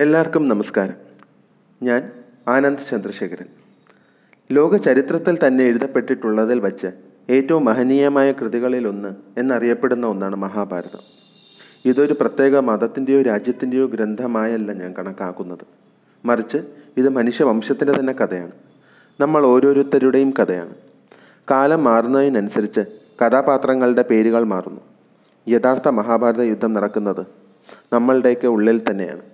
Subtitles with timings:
[0.00, 0.94] എല്ലാവർക്കും നമസ്കാരം.
[1.82, 2.10] ഞാൻ
[2.48, 3.46] ആനന്ദ് ചന്ദ്രശേഖരൻ.
[4.52, 6.86] ലോക ചരിത്രത്തിൽ തന്നെ എഴുതപ്പെട്ടിട്ടുള്ളതിൽ വച്ച്
[7.30, 10.98] ഏറ്റവും മഹനീയമായ കൃതികളിലൊന്ന് എന്നറിയപ്പെടുന്ന ഒന്നാണ് മഹാഭാരതം.
[11.84, 15.66] ഇതൊരു പ്രത്യേക മതത്തിന്റെയോ രാജ്യത്തിന്റെയോ ഗ്രന്ഥമായല്ല ഞാൻ കണക്കാക്കുന്നത്.
[16.24, 16.58] മറിച്ച്
[16.96, 18.52] ഇത് മനുഷ്യവംശത്തിന്റെ തന്നെ കഥയാണ്.
[19.20, 20.74] നമ്മൾ ഓരോരുത്തരുടെയും കഥയാണ്.
[21.50, 22.80] കാലം മാറുന്നതിനനുസരിച്ച്
[23.24, 24.80] കഥാപാത്രങ്ങളുടെ പേരുകൾ മാറുന്നു.
[25.48, 27.26] യഥാർത്ഥ മഹാഭാരത യുദ്ധം നടക്കുന്നത്
[27.92, 29.33] നമ്മളുടെയൊക്കെ ഉള്ളിൽ തന്നെയാണ്.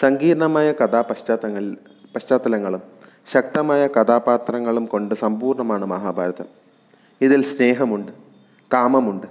[0.00, 1.76] സങ്കീർണമായ കഥാപശ്ചാത്തങ്ങൾ
[2.14, 2.82] പശ്ചാത്തലങ്ങളും
[3.32, 6.44] ശക്തമായ കഥാപാത്രങ്ങളും കൊണ്ട് സമ്പൂർണമാണ് മഹാഭാരതം.
[7.20, 8.12] ഇതിൽ സ്നേഹമുണ്ട്
[8.74, 9.26] കാമമുണ്ട്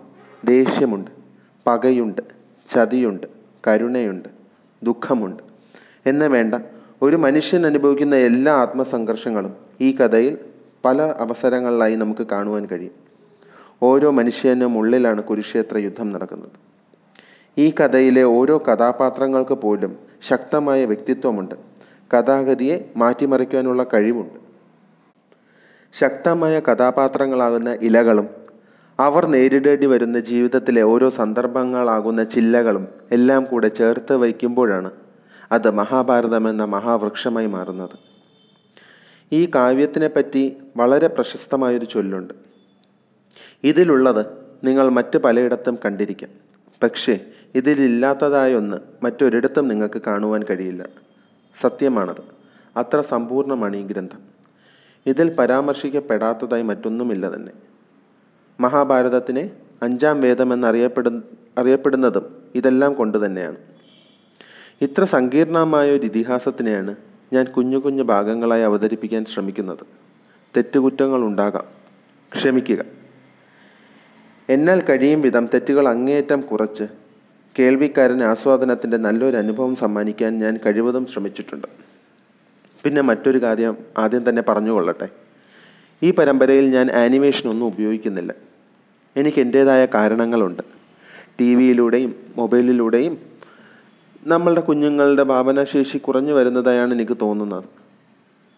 [0.46, 1.12] ദേഷ്യമുണ്ട്
[1.68, 2.22] പകയുണ്ട്
[2.74, 3.28] ചതിയുണ്ട്
[3.68, 4.30] കരുണയുണ്ട്
[4.84, 5.44] ദുഃഖമുണ്ട്.
[6.06, 6.56] എന്ന് വേണ്ട
[7.02, 10.38] ഒരു മനുഷ്യൻ അനുഭവിക്കുന്ന എല്ലാ ആത്മസംഘർഷങ്ങളും ഈ കഥയിൽ
[10.86, 12.96] പല അവസരങ്ങളിലായി നമുക്ക് കാണുവാൻ കഴിയും.
[13.84, 16.77] ഓരോ മനുഷ്യനും ഉള്ളിലാണ് കുരുക്ഷേത്ര യുദ്ധം നടക്കുന്നത്.
[17.58, 19.98] ഈ കഥയിലെ ഓരോ കഥാപാത്രങ്ങൾക്ക് പോലും
[20.30, 21.56] ശക്തമായ വ്യക്തിത്വമുണ്ട്.
[22.14, 24.40] കഥാഗതിയെ മാറ്റിമറിക്കാനുള്ള കഴിവുണ്ട്.
[26.00, 28.30] ശക്തമായ കഥാപാത്രങ്ങളാകുന്ന ഇലകളും
[29.00, 34.92] അവർ നേരിടേണ്ടി വരുന്ന ജീവിതത്തിലെ ഓരോ സന്ദർഭങ്ങളാകുന്ന ചില്ലകളും എല്ലാം കൂടെ ചേർത്ത് വയ്ക്കുമ്പോഴാണ്
[35.52, 37.98] അത് മഹാഭാരതം എന്ന മഹാവൃക്ഷമായി മാറുന്നത്.
[39.32, 42.34] ഈ കാവ്യത്തിനെ പറ്റി വളരെ പ്രശസ്തമായൊരു ചൊല്ലുണ്ട്.
[43.64, 44.26] ഇതിലുള്ളത്
[44.64, 46.30] നിങ്ങൾ മറ്റ് പലയിടത്തും കണ്ടിരിക്കാം.
[46.84, 47.20] പക്ഷേ
[47.56, 50.86] ഇതിലില്ലാത്തതായ ഒന്ന് മറ്റൊരിടത്തും നിങ്ങൾക്ക് കാണുവാൻ കഴിയില്ല.
[51.62, 52.22] സത്യമാണത്.
[52.78, 54.20] അത്ര സമ്പൂർണമാണ് ഈ ഗ്രന്ഥം.
[55.06, 57.52] ഇതിൽ പരാമർശിക്കപ്പെടാത്തതായി മറ്റൊന്നുമില്ല തന്നെ
[58.60, 61.22] മഹാഭാരതത്തിനെ അഞ്ചാം വേദമെന്നറിയപ്പെടു
[61.58, 63.56] അറിയപ്പെടുന്നതും ഇതെല്ലാം കൊണ്ട് തന്നെയാണ്
[64.82, 66.96] ഇത്ര സങ്കീർണമായ ഒരു ഇതിഹാസത്തിനെയാണ്
[67.34, 69.80] ഞാൻ കുഞ്ഞു കുഞ്ഞു ഭാഗങ്ങളായി അവതരിപ്പിക്കാൻ ശ്രമിക്കുന്നത്.
[70.58, 71.64] തെറ്റുകുറ്റങ്ങൾ ഉണ്ടാകാം
[72.34, 72.86] ക്ഷമിക്കുക.
[74.50, 77.07] എന്നാൽ കഴിയും വിധം തെറ്റുകൾ അങ്ങേയറ്റം കുറച്ച്
[77.60, 81.68] കേൾവിക്കാരന് ആസ്വാദനത്തിന്റെ നല്ലൊരു അനുഭവം സമ്മാനിക്കാൻ ഞാൻ കഴിവതും ശ്രമിച്ചിട്ടുണ്ട്.
[82.84, 85.08] പിന്നെ മറ്റൊരു കാര്യം ആദ്യം തന്നെ പറഞ്ഞുകൊള്ളട്ടെ
[86.04, 88.34] ഈ പരമ്പരയിൽ ഞാൻ ആനിമേഷൻ ഒന്നും ഉപയോഗിക്കുന്നില്ല.
[89.16, 90.64] എനിക്ക് എന്റേതായ കാരണങ്ങളുണ്ട്.
[91.40, 93.18] ടി വിയിലൂടെയും മൊബൈലിലൂടെയും
[94.28, 97.64] നമ്മളുടെ കുഞ്ഞുങ്ങളുടെ ഭാവനാശേഷി കുറഞ്ഞു വരുന്നതായാണ് എനിക്ക് തോന്നുന്നത്.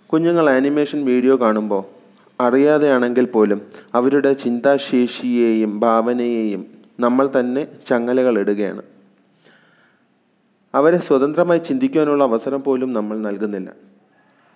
[0.06, 1.84] കുഞ്ഞുങ്ങൾ ആനിമേഷൻ വീഡിയോ കാണുമ്പോൾ
[2.44, 3.62] അറിയാതെയാണെങ്കിൽ പോലും
[3.94, 8.82] അവരുടെ ചിന്താശേഷിയെയും ഭാവനയെയും നമ്മൾ തന്നെ ചങ്ങലകൾ ഇടുകയാണ്.
[10.76, 13.70] അവരെ സ്വതന്ത്രമായി ചിന്തിക്കുവാനുള്ള അവസരം പോലും നമ്മൾ നൽകുന്നില്ല.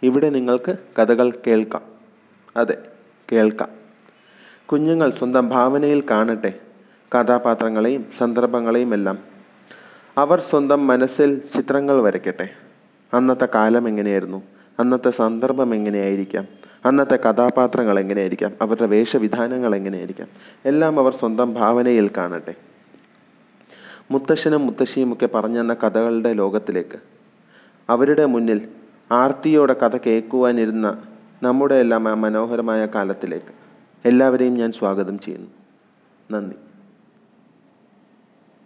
[0.04, 1.81] ഇവിടെ നിങ്ങൾക്ക് കഥകൾ കേൾക്കാം.
[2.58, 2.78] അതെ
[3.31, 3.70] കേൾക്കാം.
[4.66, 6.59] കുഞ്ഞുങ്ങൾ സ്വന്തം ഭാവനയിൽ കാണട്ടെ.
[7.16, 9.18] കഥാപാത്രങ്ങളെയും സന്ദർഭങ്ങളെയും എല്ലാം.
[10.18, 12.50] അവർ സ്വന്തം മനസ്സിൽ ചിത്രങ്ങൾ വരയ്ക്കട്ടെ.
[13.14, 14.44] അന്നത്തെ കാലം എങ്ങനെയായിരുന്നു?
[14.80, 16.48] അന്നത്തെ സന്ദർഭം എങ്ങനെയായിരിക്കാം?
[16.86, 18.52] അന്നത്തെ കഥാപാത്രങ്ങൾ എങ്ങനെയായിരിക്കാം?
[18.62, 20.28] അവരുടെ വേഷവിധാനങ്ങൾ എങ്ങനെയായിരിക്കാം?
[20.66, 22.56] എല്ലാം അവർ സ്വന്തം ഭാവനയിൽ കാണട്ടെ.
[24.12, 27.00] മുത്തശ്ശനും മുത്തശ്ശിയും ഒക്കെ പറഞ്ഞു തന്ന കഥകളുടെ ലോകത്തിലേക്ക്.
[27.90, 28.68] അവരുടെ മുന്നിൽ
[29.12, 31.04] ആർത്തിയോടെ കഥ കേൾക്കുവാനിരുന്ന
[31.44, 33.54] നമ്മുടെ എല്ലാം ആ മനോഹരമായ കാലത്തിലേക്ക്.
[34.06, 35.50] എല്ലാവരെയും ഞാൻ സ്വാഗതം ചെയ്യുന്നു.
[36.32, 36.73] നന്ദി.